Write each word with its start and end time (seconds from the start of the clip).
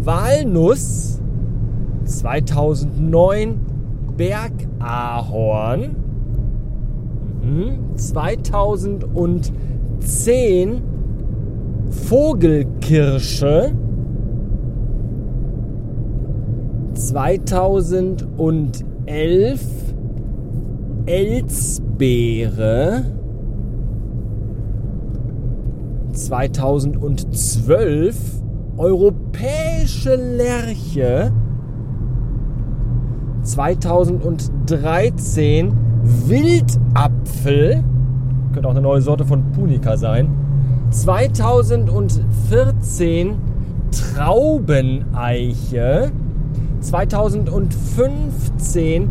Walnuss. 0.00 1.20
2009 2.04 3.58
Bergahorn. 4.16 5.96
Mhm. 7.42 7.96
2010 7.96 10.82
Vogelkirsche. 11.90 13.72
2011 16.96 19.60
Elsbeere. 21.06 23.04
2012 26.12 28.42
Europäische 28.78 30.16
Lerche. 30.16 31.32
2013 33.42 35.72
Wildapfel. 36.26 37.84
Könnte 38.52 38.68
auch 38.68 38.72
eine 38.72 38.80
neue 38.80 39.02
Sorte 39.02 39.26
von 39.26 39.52
Punika 39.52 39.98
sein. 39.98 40.28
2014 40.90 43.34
Traubeneiche. 43.90 46.10
2015 46.90 49.08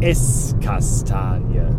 Esskastanie. 0.00 1.73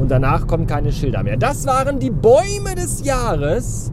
Und 0.00 0.10
danach 0.10 0.46
kommen 0.46 0.66
keine 0.66 0.90
Schilder 0.90 1.22
mehr. 1.22 1.36
Das 1.36 1.66
waren 1.66 1.98
die 1.98 2.10
Bäume 2.10 2.74
des 2.74 3.04
Jahres, 3.04 3.92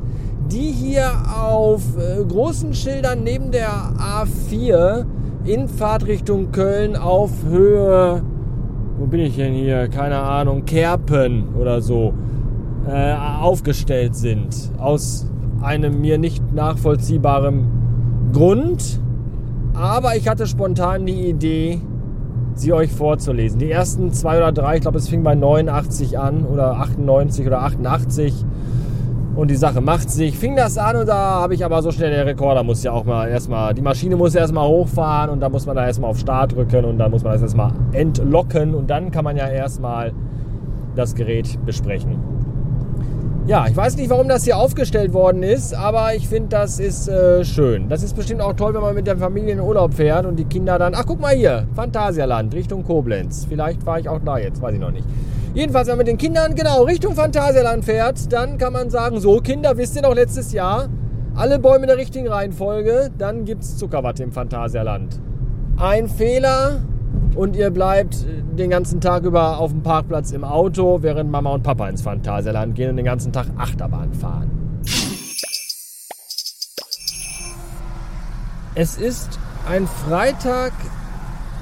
die 0.50 0.72
hier 0.72 1.12
auf 1.40 1.82
äh, 1.98 2.24
großen 2.24 2.74
Schildern 2.74 3.24
neben 3.24 3.52
der 3.52 3.70
A4 3.70 5.06
in 5.44 5.68
Fahrtrichtung 5.68 6.52
Köln 6.52 6.96
auf 6.96 7.32
Höhe, 7.48 8.24
wo 9.00 9.06
bin 9.06 9.20
ich 9.20 9.36
denn 9.36 9.54
hier? 9.54 9.88
Keine 9.90 10.18
Ahnung, 10.18 10.66
Kerpen 10.66 11.56
oder 11.56 11.82
so, 11.82 12.16
äh, 12.90 13.14
aufgestellt 13.14 14.16
sind. 14.16 14.72
Aus 14.80 15.30
einem 15.62 16.02
mir 16.02 16.18
nicht 16.18 16.42
nachvollziehbaren 16.54 17.68
Grund. 18.34 19.00
Aber 19.76 20.16
ich 20.16 20.28
hatte 20.28 20.48
spontan 20.48 21.06
die 21.06 21.30
Idee, 21.30 21.80
sie 22.60 22.74
euch 22.74 22.92
vorzulesen. 22.92 23.60
Die 23.60 23.72
ersten 23.72 24.12
zwei 24.12 24.38
oder 24.38 24.52
drei, 24.52 24.76
ich 24.76 24.82
glaube, 24.82 24.98
es 24.98 25.08
fing 25.08 25.24
bei 25.24 25.36
89 25.36 26.18
an 26.20 26.46
oder 26.46 26.78
98 26.78 27.46
oder 27.46 27.62
88. 27.62 28.46
Und 29.36 29.52
die 29.52 29.56
Sache 29.56 29.82
macht 29.82 30.10
sich. 30.10 30.38
Fing 30.38 30.56
das 30.56 30.80
an 30.80 30.96
und 30.96 31.08
da 31.08 31.16
habe 31.42 31.54
ich 31.54 31.64
aber 31.64 31.84
so 31.84 31.92
schnell, 31.92 32.10
der 32.10 32.26
Rekorder 32.26 32.64
muss 32.64 32.84
ja 32.84 32.92
auch 32.92 33.06
mal 33.06 33.30
erstmal, 33.30 33.76
die 33.76 33.84
Maschine 33.84 34.16
muss 34.16 34.34
erstmal 34.34 34.68
hochfahren 34.68 35.30
und 35.30 35.40
da 35.40 35.50
muss 35.50 35.68
man 35.68 35.76
da 35.76 35.86
erstmal 35.86 36.10
auf 36.10 36.18
Start 36.18 36.56
drücken 36.56 36.86
und 36.86 36.98
dann 36.98 37.12
muss 37.12 37.24
man 37.24 37.34
das 37.34 37.44
erstmal 37.44 37.72
entlocken 37.92 38.74
und 38.74 38.90
dann 38.90 39.12
kann 39.12 39.24
man 39.24 39.38
ja 39.38 39.48
erstmal 39.48 40.12
das 40.96 41.14
Gerät 41.14 41.64
besprechen. 41.66 42.37
Ja, 43.48 43.66
ich 43.66 43.78
weiß 43.78 43.96
nicht, 43.96 44.10
warum 44.10 44.28
das 44.28 44.44
hier 44.44 44.58
aufgestellt 44.58 45.14
worden 45.14 45.42
ist, 45.42 45.74
aber 45.74 46.14
ich 46.14 46.28
finde, 46.28 46.50
das 46.50 46.82
ist 46.82 47.08
äh, 47.08 47.46
schön. 47.46 47.88
Das 47.88 48.04
ist 48.04 48.14
bestimmt 48.14 48.42
auch 48.42 48.52
toll, 48.52 48.74
wenn 48.74 48.82
man 48.82 48.94
mit 48.94 49.08
der 49.08 49.18
Familie 49.18 49.54
in 49.54 49.62
Urlaub 49.62 49.94
fährt 49.94 50.26
und 50.26 50.36
die 50.36 50.44
Kinder 50.44 50.78
dann, 50.78 50.94
ach 50.94 51.06
guck 51.08 51.22
mal 51.22 51.34
hier, 51.34 51.66
Phantasialand, 51.74 52.54
Richtung 52.54 52.84
Koblenz. 52.84 53.46
Vielleicht 53.48 53.84
fahre 53.84 54.02
ich 54.02 54.10
auch 54.10 54.20
da 54.20 54.38
jetzt, 54.38 54.62
weiß 54.62 54.74
ich 54.74 54.82
noch 54.82 54.92
nicht. 54.92 55.06
Jedenfalls, 55.54 55.88
wenn 55.88 55.94
man 55.94 56.00
mit 56.00 56.08
den 56.08 56.18
Kindern 56.18 56.56
genau 56.56 56.84
Richtung 56.84 57.16
Phantasialand 57.16 57.86
fährt, 57.86 58.34
dann 58.34 58.58
kann 58.58 58.74
man 58.74 58.90
sagen, 58.90 59.22
so 59.22 59.40
Kinder, 59.40 59.78
wisst 59.78 59.96
ihr 59.96 60.02
noch 60.02 60.14
letztes 60.14 60.52
Jahr, 60.52 60.90
alle 61.34 61.58
Bäume 61.58 61.84
in 61.84 61.88
der 61.88 61.98
richtigen 61.98 62.28
Reihenfolge, 62.28 63.12
dann 63.18 63.46
gibt 63.46 63.64
es 63.64 63.78
Zuckerwatte 63.78 64.24
im 64.24 64.34
Phantasialand. 64.34 65.22
Ein 65.78 66.10
Fehler, 66.10 66.82
und 67.38 67.56
ihr 67.56 67.70
bleibt 67.70 68.26
den 68.58 68.72
ganzen 68.72 69.00
Tag 69.00 69.24
über 69.24 69.60
auf 69.60 69.72
dem 69.72 69.84
Parkplatz 69.84 70.32
im 70.32 70.44
Auto, 70.44 71.04
während 71.04 71.30
Mama 71.30 71.52
und 71.52 71.62
Papa 71.62 71.88
ins 71.88 72.02
Phantasialand 72.02 72.74
gehen 72.74 72.90
und 72.90 72.98
den 72.98 73.06
ganzen 73.06 73.32
Tag 73.32 73.46
Achterbahn 73.58 74.12
fahren. 74.14 74.82
Es 78.74 78.98
ist 78.98 79.38
ein 79.70 79.86
Freitag 79.88 80.74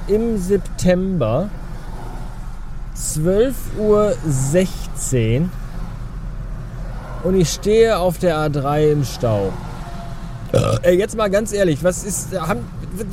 im 0.08 0.38
September, 0.38 1.50
12.16 2.96 5.40
Uhr 5.40 5.48
und 7.24 7.34
ich 7.34 7.50
stehe 7.50 7.98
auf 7.98 8.16
der 8.18 8.38
A3 8.38 8.92
im 8.92 9.04
Stau. 9.04 9.52
Äh, 10.52 10.96
jetzt 10.96 11.16
mal 11.16 11.28
ganz 11.28 11.52
ehrlich, 11.52 11.82
was 11.82 12.04
ist, 12.04 12.38
haben, 12.38 12.68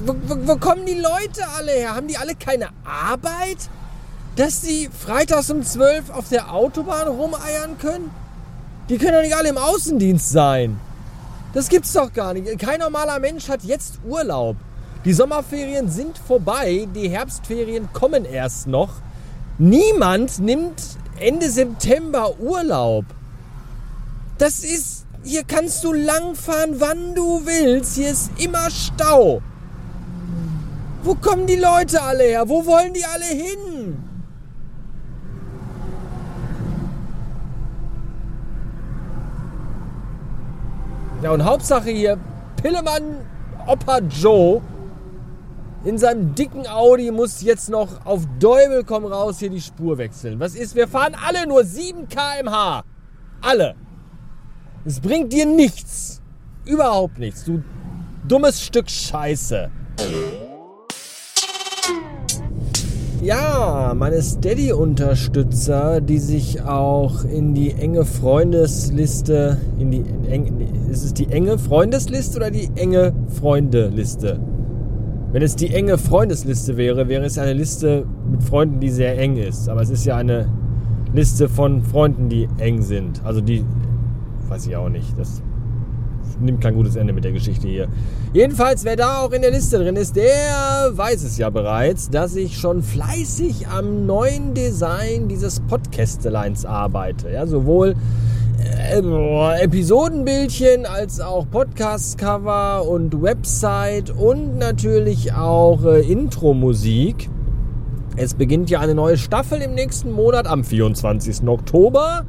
wo, 0.05 0.15
wo, 0.47 0.55
kommen 0.57 0.85
die 0.85 0.99
Leute 0.99 1.47
alle 1.57 1.71
her? 1.71 1.95
Haben 1.95 2.07
die 2.07 2.17
alle 2.17 2.35
keine 2.35 2.69
Arbeit? 2.85 3.57
Dass 4.35 4.61
sie 4.61 4.89
freitags 4.91 5.49
um 5.49 5.63
12 5.63 6.09
auf 6.09 6.29
der 6.29 6.53
Autobahn 6.53 7.07
rumeiern 7.07 7.77
können? 7.79 8.11
Die 8.89 8.97
können 8.97 9.13
doch 9.13 9.21
nicht 9.21 9.35
alle 9.35 9.49
im 9.49 9.57
Außendienst 9.57 10.29
sein. 10.29 10.79
Das 11.53 11.69
gibt's 11.69 11.93
doch 11.93 12.11
gar 12.11 12.33
nicht. 12.33 12.59
Kein 12.59 12.79
normaler 12.79 13.19
Mensch 13.19 13.47
hat 13.47 13.63
jetzt 13.63 13.99
Urlaub. 14.05 14.55
Die 15.05 15.13
Sommerferien 15.13 15.89
sind 15.89 16.17
vorbei, 16.17 16.87
die 16.95 17.09
Herbstferien 17.09 17.89
kommen 17.93 18.25
erst 18.25 18.67
noch. 18.67 18.89
Niemand 19.57 20.39
nimmt 20.39 20.81
Ende 21.19 21.49
September 21.49 22.39
Urlaub. 22.39 23.05
Das 24.37 24.59
ist 24.59 25.02
hier 25.23 25.43
kannst 25.43 25.83
du 25.83 25.93
langfahren, 25.93 26.79
wann 26.79 27.15
du 27.15 27.45
willst. 27.45 27.95
Hier 27.95 28.11
ist 28.11 28.31
immer 28.37 28.69
Stau. 28.69 29.41
Wo 31.03 31.15
kommen 31.15 31.47
die 31.47 31.55
Leute 31.55 32.01
alle 32.01 32.23
her? 32.23 32.47
Wo 32.47 32.65
wollen 32.65 32.93
die 32.93 33.05
alle 33.05 33.25
hin? 33.25 33.97
Ja, 41.21 41.31
und 41.31 41.43
Hauptsache 41.43 41.89
hier, 41.89 42.17
Pillemann 42.61 43.25
Opa 43.65 43.99
Joe 43.99 44.61
in 45.85 45.97
seinem 45.97 46.33
dicken 46.33 46.65
Audi 46.67 47.11
muss 47.11 47.41
jetzt 47.41 47.69
noch 47.69 48.05
auf 48.05 48.21
Däubel 48.39 48.83
komm 48.85 49.05
raus 49.05 49.39
hier 49.39 49.49
die 49.49 49.61
Spur 49.61 49.97
wechseln. 49.97 50.39
Was 50.39 50.55
ist? 50.55 50.75
Wir 50.75 50.87
fahren 50.87 51.15
alle 51.27 51.45
nur 51.45 51.65
7 51.65 52.07
km/h. 52.07 52.83
Alle. 53.41 53.75
Es 54.85 54.99
bringt 54.99 55.31
dir 55.31 55.45
nichts. 55.45 56.21
Überhaupt 56.65 57.17
nichts. 57.17 57.45
Du 57.45 57.63
dummes 58.27 58.61
Stück 58.61 58.89
Scheiße. 58.89 59.69
Ja, 63.21 63.93
meine 63.95 64.21
Steady-Unterstützer, 64.21 66.01
die 66.01 66.17
sich 66.17 66.61
auch 66.63 67.23
in 67.23 67.53
die 67.53 67.71
enge 67.71 68.03
Freundesliste, 68.03 69.57
in 69.79 69.91
die, 69.91 69.99
in 69.99 70.25
eng, 70.25 70.89
ist 70.91 71.05
es 71.05 71.13
die 71.13 71.29
enge 71.29 71.57
Freundesliste 71.57 72.35
oder 72.35 72.51
die 72.51 72.69
enge 72.75 73.13
Freundeliste? 73.39 74.41
Wenn 75.31 75.41
es 75.41 75.55
die 75.55 75.73
enge 75.73 75.97
Freundesliste 75.97 76.75
wäre, 76.75 77.07
wäre 77.07 77.23
es 77.23 77.37
eine 77.37 77.53
Liste 77.53 78.05
mit 78.29 78.43
Freunden, 78.43 78.81
die 78.81 78.89
sehr 78.89 79.17
eng 79.17 79.37
ist. 79.37 79.69
Aber 79.69 79.81
es 79.81 79.89
ist 79.89 80.03
ja 80.03 80.17
eine 80.17 80.49
Liste 81.13 81.47
von 81.47 81.81
Freunden, 81.81 82.27
die 82.27 82.49
eng 82.57 82.81
sind. 82.81 83.23
Also 83.23 83.39
die, 83.39 83.63
weiß 84.49 84.67
ich 84.67 84.75
auch 84.75 84.89
nicht. 84.89 85.17
Das 85.17 85.41
nimmt 86.39 86.61
kein 86.61 86.73
gutes 86.73 86.95
Ende 86.95 87.13
mit 87.13 87.23
der 87.23 87.31
Geschichte 87.31 87.67
hier. 87.67 87.87
Jedenfalls, 88.33 88.83
wer 88.83 88.95
da 88.95 89.21
auch 89.21 89.31
in 89.31 89.41
der 89.41 89.51
Liste 89.51 89.77
drin 89.77 89.95
ist, 89.95 90.15
der 90.15 90.91
weiß 90.91 91.23
es 91.23 91.37
ja 91.37 91.49
bereits, 91.49 92.09
dass 92.09 92.35
ich 92.35 92.57
schon 92.57 92.81
fleißig 92.81 93.67
am 93.67 94.05
neuen 94.05 94.53
Design 94.53 95.27
dieses 95.27 95.59
Podcasteleins 95.61 96.65
arbeite. 96.65 97.29
Ja, 97.29 97.45
sowohl 97.45 97.95
äh, 98.59 99.63
Episodenbildchen 99.63 100.85
als 100.85 101.19
auch 101.19 101.45
Podcast-Cover 101.49 102.87
und 102.87 103.21
Website 103.21 104.09
und 104.09 104.57
natürlich 104.57 105.33
auch 105.33 105.83
äh, 105.85 106.01
Intro-Musik. 106.01 107.29
Es 108.15 108.35
beginnt 108.35 108.69
ja 108.69 108.79
eine 108.79 108.93
neue 108.93 109.17
Staffel 109.17 109.61
im 109.61 109.73
nächsten 109.73 110.11
Monat 110.11 110.47
am 110.47 110.63
24. 110.63 111.47
Oktober. 111.47 112.25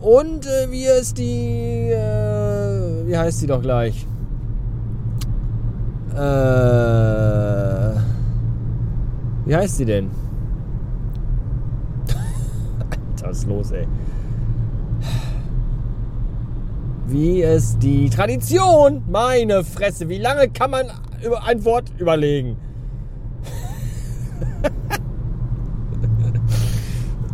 Und 0.00 0.46
äh, 0.46 0.70
wie 0.70 0.84
ist 0.84 1.18
die, 1.18 1.90
äh, 1.90 3.06
wie 3.06 3.16
heißt 3.16 3.40
sie 3.40 3.46
doch 3.46 3.62
gleich? 3.62 4.06
Äh, 6.14 6.16
wie 9.46 9.56
heißt 9.56 9.76
sie 9.76 9.84
denn? 9.84 10.10
Alter, 12.78 13.26
was 13.28 13.38
ist 13.38 13.48
los, 13.48 13.70
ey? 13.72 13.86
Wie 17.06 17.42
ist 17.42 17.78
die 17.82 18.10
Tradition? 18.10 19.02
Meine 19.08 19.62
Fresse, 19.62 20.08
wie 20.08 20.18
lange 20.18 20.48
kann 20.48 20.72
man 20.72 20.86
über 21.24 21.44
ein 21.44 21.64
Wort 21.64 21.90
überlegen? 21.98 22.56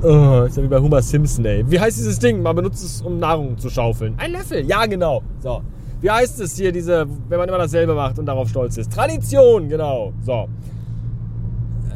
Oh, 0.05 0.43
ist 0.49 0.57
ja 0.57 0.65
wie 0.65 0.69
bei 0.69 0.81
Homer 0.81 1.01
Simpson, 1.01 1.45
ey. 1.45 1.65
Wie 1.71 1.79
heißt 1.79 1.97
dieses 1.97 2.19
Ding? 2.19 2.43
Man 2.43 2.57
benutzt 2.57 2.83
es, 2.85 3.03
um 3.03 3.21
Nahrung 3.21 3.57
zu 3.57 3.71
schaufeln. 3.71 4.15
Ein 4.19 4.33
Löffel, 4.33 4.67
ja, 4.67 4.85
genau. 4.87 5.23
So. 5.41 5.63
Wie 6.01 6.11
heißt 6.11 6.41
es 6.41 6.57
hier, 6.57 6.73
diese, 6.73 7.07
wenn 7.29 7.39
man 7.39 7.49
immer 7.49 7.59
dasselbe 7.59 7.95
macht 7.95 8.19
und 8.19 8.27
darauf 8.27 8.49
stolz 8.49 8.77
ist? 8.77 8.93
Tradition, 8.93 9.69
genau. 9.69 10.13
So. 10.27 10.49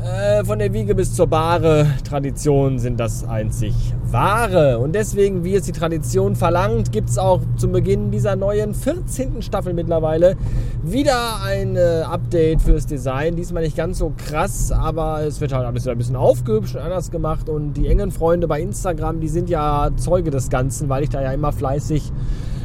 Äh, 0.06 0.44
von 0.44 0.60
der 0.60 0.72
Wiege 0.72 0.94
bis 0.94 1.14
zur 1.14 1.26
Bahre, 1.26 1.86
Traditionen 2.08 2.78
sind 2.78 3.00
das 3.00 3.26
einzig 3.26 3.74
wahre. 4.04 4.78
Und 4.78 4.94
deswegen, 4.94 5.42
wie 5.42 5.56
es 5.56 5.64
die 5.64 5.72
Tradition 5.72 6.36
verlangt, 6.36 6.92
gibt 6.92 7.08
es 7.08 7.18
auch 7.18 7.40
zum 7.56 7.72
Beginn 7.72 8.12
dieser 8.12 8.36
neuen 8.36 8.72
14. 8.72 9.42
Staffel 9.42 9.74
mittlerweile 9.74 10.36
wieder 10.84 11.42
ein 11.42 11.74
äh, 11.74 12.02
Update 12.04 12.62
fürs 12.62 12.86
Design. 12.86 13.34
Diesmal 13.34 13.64
nicht 13.64 13.76
ganz 13.76 13.98
so 13.98 14.12
krass, 14.16 14.70
aber 14.70 15.22
es 15.22 15.40
wird 15.40 15.52
halt 15.52 15.66
alles 15.66 15.88
ein 15.88 15.98
bisschen 15.98 16.14
aufgehübscht 16.14 16.76
und 16.76 16.82
anders 16.82 17.10
gemacht. 17.10 17.48
Und 17.48 17.72
die 17.72 17.88
engen 17.88 18.12
Freunde 18.12 18.46
bei 18.46 18.60
Instagram, 18.60 19.18
die 19.18 19.28
sind 19.28 19.50
ja 19.50 19.90
Zeuge 19.96 20.30
des 20.30 20.50
Ganzen, 20.50 20.88
weil 20.88 21.02
ich 21.02 21.10
da 21.10 21.20
ja 21.20 21.32
immer 21.32 21.50
fleißig 21.50 22.12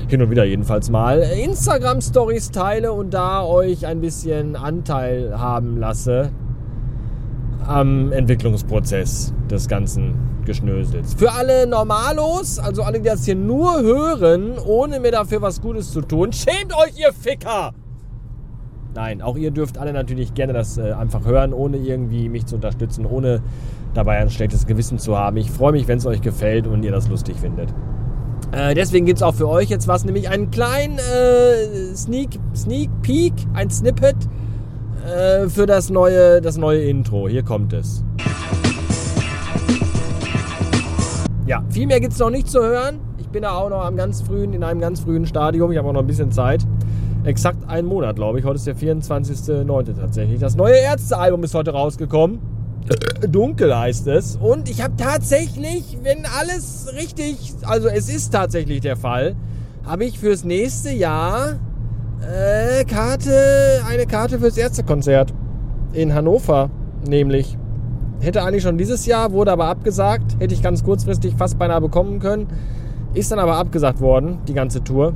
hin 0.10 0.22
und 0.22 0.30
wieder 0.30 0.44
jedenfalls 0.44 0.90
mal 0.92 1.20
Instagram-Stories 1.20 2.52
teile 2.52 2.92
und 2.92 3.14
da 3.14 3.44
euch 3.44 3.88
ein 3.88 4.02
bisschen 4.02 4.56
Anteil 4.58 5.40
haben 5.40 5.78
lasse 5.78 6.32
am 7.68 8.12
Entwicklungsprozess 8.12 9.34
des 9.50 9.68
ganzen 9.68 10.14
Geschnösels. 10.46 11.14
Für 11.14 11.32
alle 11.32 11.68
Normalos, 11.68 12.60
also 12.60 12.84
alle, 12.84 13.00
die 13.00 13.10
das 13.10 13.26
hier 13.26 13.36
nur 13.36 13.82
hören, 13.82 14.58
ohne 14.60 15.00
mir 15.00 15.12
dafür 15.12 15.42
was 15.42 15.62
Gutes 15.62 15.92
zu 15.92 16.02
tun, 16.02 16.34
schämt 16.34 16.76
euch, 16.76 16.98
ihr 16.98 17.14
Ficker! 17.14 17.74
Nein, 18.94 19.22
auch 19.22 19.38
ihr 19.38 19.52
dürft 19.52 19.78
alle 19.78 19.94
natürlich 19.94 20.34
gerne 20.34 20.52
das 20.52 20.78
äh, 20.78 20.92
einfach 20.92 21.26
hören, 21.26 21.54
ohne 21.54 21.78
irgendwie 21.78 22.28
mich 22.28 22.46
zu 22.46 22.56
unterstützen, 22.56 23.06
ohne 23.06 23.42
dabei 23.94 24.18
ein 24.18 24.30
schlechtes 24.30 24.66
Gewissen 24.66 25.00
zu 25.00 25.18
haben. 25.18 25.38
Ich 25.38 25.50
freue 25.50 25.72
mich, 25.72 25.88
wenn 25.88 25.98
es 25.98 26.06
euch 26.06 26.22
gefällt 26.22 26.68
und 26.68 26.84
ihr 26.84 26.92
das 26.92 27.08
lustig 27.08 27.38
findet. 27.38 27.74
Äh, 28.52 28.74
deswegen 28.76 29.06
gibt 29.06 29.20
es 29.20 29.24
auch 29.24 29.36
für 29.36 29.48
euch 29.48 29.70
jetzt 29.70 29.88
was, 29.88 30.04
nämlich 30.04 30.30
einen 30.30 30.52
kleinen 30.52 30.98
äh, 30.98 31.96
Sneak, 31.96 32.32
Sneak 32.54 32.90
Peek, 33.02 33.34
ein 33.54 33.70
Snippet 33.70 34.18
äh, 35.06 35.50
für 35.50 35.66
das 35.66 35.90
neue, 35.90 36.42
das 36.42 36.58
neue 36.58 36.84
Intro. 36.84 37.28
Hier 37.28 37.44
kommt 37.44 37.74
es. 37.74 38.04
Ja, 41.46 41.64
viel 41.70 41.88
mehr 41.88 42.00
gibt 42.00 42.14
es 42.14 42.20
noch 42.20 42.30
nicht 42.30 42.50
zu 42.50 42.62
hören. 42.62 43.00
Ich 43.18 43.28
bin 43.28 43.44
da 43.44 43.52
auch 43.52 43.70
noch 43.70 43.84
am 43.84 43.96
ganz 43.96 44.22
frühen, 44.22 44.54
in 44.54 44.64
einem 44.64 44.80
ganz 44.80 45.02
frühen 45.02 45.26
Stadium. 45.26 45.72
Ich 45.72 45.78
habe 45.78 45.88
auch 45.90 45.94
noch 45.94 46.02
ein 46.02 46.08
bisschen 46.08 46.32
Zeit. 46.32 46.66
Exakt 47.24 47.70
einen 47.70 47.88
Monat, 47.88 48.16
glaube 48.16 48.40
ich. 48.40 48.46
Heute 48.46 48.56
ist 48.56 48.68
der 48.68 48.76
24.09. 48.76 49.96
tatsächlich. 50.00 50.40
Das 50.40 50.56
neue 50.56 50.76
Ärztealbum 50.76 51.44
ist 51.44 51.54
heute 51.54 51.72
rausgekommen. 51.72 52.40
Dunkel 53.28 53.78
heißt 53.78 54.08
es. 54.08 54.38
Und 54.38 54.70
ich 54.70 54.82
habe 54.82 54.96
tatsächlich, 54.98 55.98
wenn 56.04 56.26
alles 56.40 56.88
richtig, 56.96 57.54
also 57.64 57.88
es 57.88 58.10
ist 58.10 58.32
tatsächlich 58.32 58.82
der 58.82 58.98
Fall, 58.98 59.36
habe 59.86 60.06
ich 60.06 60.20
fürs 60.20 60.44
nächste 60.44 60.92
Jahr 60.92 61.60
äh, 62.22 62.86
Karte, 62.86 63.82
eine 63.90 64.06
Karte 64.06 64.40
fürs 64.40 64.58
Ärztekonzert 64.58 65.34
in 65.94 66.14
Hannover, 66.14 66.70
nämlich. 67.08 67.58
Hätte 68.20 68.44
eigentlich 68.44 68.62
schon 68.62 68.78
dieses 68.78 69.08
Jahr, 69.08 69.32
wurde 69.32 69.52
aber 69.52 69.66
abgesagt. 69.66 70.36
Hätte 70.40 70.54
ich 70.54 70.62
ganz 70.62 70.84
kurzfristig 70.84 71.34
fast 71.36 71.58
beinahe 71.58 71.82
bekommen 71.82 72.20
können. 72.20 72.48
Ist 73.16 73.32
dann 73.32 73.40
aber 73.40 73.56
abgesagt 73.56 74.00
worden, 74.00 74.38
die 74.48 74.54
ganze 74.54 74.84
Tour. 74.84 75.14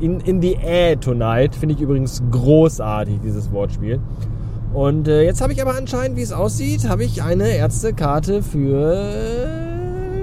In, 0.00 0.20
in 0.20 0.42
the 0.42 0.58
Air 0.62 1.00
Tonight. 1.00 1.54
Finde 1.54 1.74
ich 1.74 1.80
übrigens 1.80 2.22
großartig, 2.30 3.20
dieses 3.24 3.50
Wortspiel. 3.52 4.00
Und 4.74 5.08
äh, 5.08 5.22
jetzt 5.22 5.40
habe 5.40 5.54
ich 5.54 5.62
aber 5.62 5.76
anscheinend, 5.76 6.16
wie 6.16 6.22
es 6.22 6.32
aussieht, 6.32 6.88
habe 6.88 7.04
ich 7.04 7.22
eine 7.22 7.48
Ärztekarte 7.48 8.42
für 8.42 9.02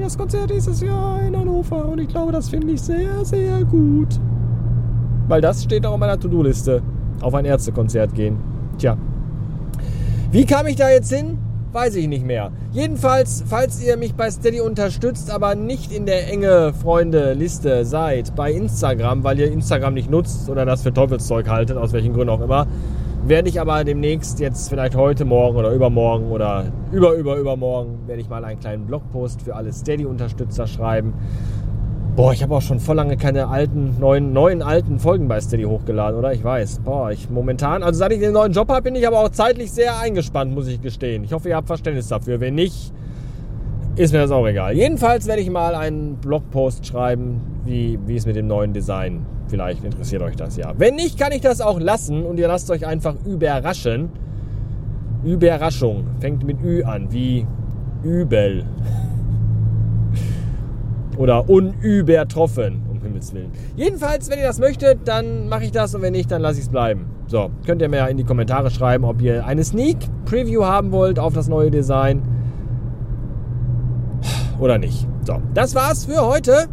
das 0.02 0.18
Konzert 0.18 0.52
dieses 0.52 0.82
Jahr 0.82 1.22
in 1.22 1.36
Hannover. 1.36 1.86
Und 1.86 2.00
ich 2.00 2.08
glaube, 2.08 2.32
das 2.32 2.50
finde 2.50 2.74
ich 2.74 2.82
sehr, 2.82 3.26
sehr 3.26 3.64
gut. 3.66 4.20
Weil 5.30 5.42
das 5.42 5.64
steht 5.64 5.86
auch 5.86 5.94
auf 5.94 6.00
meiner 6.00 6.20
To-Do-Liste. 6.20 6.82
Auf 7.22 7.36
ein 7.36 7.46
Ärztekonzert 7.46 8.16
gehen. 8.16 8.38
Tja. 8.80 8.98
Wie 10.32 10.44
kam 10.44 10.66
ich 10.66 10.76
da 10.76 10.90
jetzt 10.90 11.14
hin? 11.14 11.38
Weiß 11.72 11.96
ich 11.96 12.08
nicht 12.08 12.26
mehr. 12.26 12.52
Jedenfalls, 12.72 13.44
falls 13.46 13.80
ihr 13.84 13.96
mich 13.96 14.16
bei 14.16 14.32
Steady 14.32 14.60
unterstützt, 14.60 15.30
aber 15.30 15.54
nicht 15.54 15.92
in 15.92 16.08
der 16.08 16.32
enge 16.32 16.74
Freunde-Liste 16.74 17.86
seid, 17.86 18.36
bei 18.36 18.52
Instagram, 18.52 19.24
weil 19.24 19.40
ihr 19.40 19.52
Instagram 19.52 19.94
nicht 19.94 20.10
nutzt 20.10 20.50
oder 20.50 20.66
das 20.66 20.82
für 20.82 20.92
Teufelszeug 20.92 21.48
haltet, 21.48 21.78
aus 21.78 21.94
welchen 21.94 22.14
Gründen 22.14 22.30
auch 22.30 22.42
immer, 22.42 22.66
werde 23.24 23.50
ich 23.50 23.62
aber 23.62 23.84
demnächst 23.84 24.40
jetzt 24.40 24.70
vielleicht 24.70 24.96
heute 24.96 25.26
Morgen 25.26 25.58
oder 25.58 25.72
übermorgen 25.72 26.32
oder 26.32 26.66
über 26.92 27.14
über 27.14 27.38
übermorgen 27.38 28.00
werde 28.08 28.22
ich 28.22 28.30
mal 28.30 28.44
einen 28.44 28.60
kleinen 28.60 28.88
Blogpost 28.88 29.44
für 29.44 29.56
alle 29.56 29.72
Steady-Unterstützer 29.72 30.66
schreiben 30.66 31.14
Boah, 32.20 32.34
ich 32.34 32.44
habe 32.44 32.54
auch 32.54 32.62
schon 32.62 32.82
voll 32.82 32.98
lange 32.98 33.16
keine 33.16 33.48
alten, 33.48 33.96
neuen, 33.98 34.34
neuen 34.34 34.62
alten 34.62 35.00
Folgen 35.00 35.30
bei 35.30 35.40
Steady 35.40 35.64
hochgeladen, 35.64 36.20
oder? 36.20 36.34
Ich 36.34 36.44
weiß. 36.44 36.80
Boah, 36.80 37.12
ich 37.12 37.30
momentan, 37.30 37.82
also 37.82 37.98
seit 37.98 38.12
ich 38.12 38.20
den 38.20 38.34
neuen 38.34 38.52
Job 38.52 38.68
habe, 38.68 38.82
bin 38.82 38.96
ich 38.96 39.08
aber 39.08 39.22
auch 39.22 39.30
zeitlich 39.30 39.72
sehr 39.72 39.98
eingespannt, 39.98 40.54
muss 40.54 40.68
ich 40.68 40.82
gestehen. 40.82 41.24
Ich 41.24 41.32
hoffe, 41.32 41.48
ihr 41.48 41.56
habt 41.56 41.68
Verständnis 41.68 42.10
dafür. 42.10 42.42
Wenn 42.42 42.56
nicht, 42.56 42.92
ist 43.96 44.12
mir 44.12 44.20
das 44.20 44.32
auch 44.32 44.46
egal. 44.46 44.76
Jedenfalls 44.76 45.28
werde 45.28 45.42
ich 45.42 45.50
mal 45.50 45.76
einen 45.76 46.18
Blogpost 46.18 46.86
schreiben, 46.86 47.40
wie, 47.64 47.98
wie 48.06 48.18
es 48.18 48.26
mit 48.26 48.36
dem 48.36 48.48
neuen 48.48 48.74
Design. 48.74 49.26
Vielleicht 49.48 49.86
interessiert 49.86 50.22
euch 50.22 50.36
das 50.36 50.58
ja. 50.58 50.74
Wenn 50.78 50.96
nicht, 50.96 51.18
kann 51.18 51.32
ich 51.32 51.40
das 51.40 51.62
auch 51.62 51.80
lassen 51.80 52.26
und 52.26 52.38
ihr 52.38 52.50
lasst 52.50 52.70
euch 52.70 52.86
einfach 52.86 53.16
überraschen. 53.24 54.10
Überraschung 55.24 56.04
fängt 56.20 56.44
mit 56.44 56.62
Ü 56.62 56.84
an, 56.84 57.14
wie 57.14 57.48
übel. 58.04 58.66
Oder 61.20 61.50
unübertroffen, 61.50 62.82
um 62.90 63.02
Himmels 63.02 63.34
Willen. 63.34 63.52
Jedenfalls, 63.76 64.30
wenn 64.30 64.40
ihr 64.40 64.46
das 64.46 64.58
möchtet, 64.58 65.00
dann 65.06 65.50
mache 65.50 65.66
ich 65.66 65.72
das 65.74 65.94
und 65.94 66.02
wenn 66.02 66.14
nicht, 66.14 66.32
dann 66.32 66.42
lasse 66.42 66.60
ich 66.60 66.66
es 66.66 66.70
bleiben. 66.70 67.08
So, 67.28 67.52
könnt 67.66 67.82
ihr 67.82 67.90
mir 67.90 67.98
ja 67.98 68.08
in 68.08 68.16
die 68.16 68.24
Kommentare 68.24 68.72
schreiben, 68.72 69.04
ob 69.04 69.22
ihr 69.22 69.46
eine 69.46 69.66
Sneak 69.66 69.98
Preview 70.24 70.64
haben 70.64 70.94
wollt 70.94 71.20
auf 71.20 71.34
das 71.34 71.50
neue 71.50 71.72
Design 71.72 72.22
oder 74.60 74.78
nicht. 74.78 75.06
So, 75.26 75.42
das 75.54 75.76
war's 75.76 76.06
für 76.06 76.26
heute. 76.26 76.68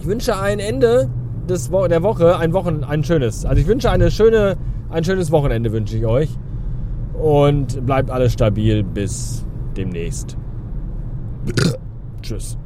Ich 0.00 0.04
wünsche 0.04 0.36
ein 0.36 0.58
Ende 0.58 1.08
des 1.48 1.70
Wo 1.70 1.86
der 1.86 2.02
Woche, 2.02 2.36
ein 2.36 2.52
Wochen, 2.54 2.82
ein 2.82 3.04
schönes. 3.04 3.44
Also 3.44 3.60
ich 3.60 3.68
wünsche 3.68 3.88
eine 3.88 4.10
schöne, 4.10 4.56
ein 4.90 5.04
schönes 5.04 5.30
Wochenende 5.30 5.70
wünsche 5.70 5.96
ich 5.96 6.06
euch 6.06 6.30
und 7.14 7.86
bleibt 7.86 8.10
alles 8.10 8.32
stabil 8.32 8.82
bis 8.82 9.46
demnächst. 9.76 10.36
Tschüss. 12.22 12.58